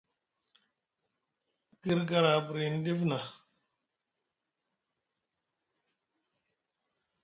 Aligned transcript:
Gir 1.83 1.99
gara 2.09 2.31
burini 2.45 2.77
ɗif 2.83 2.99
na. 3.09 3.17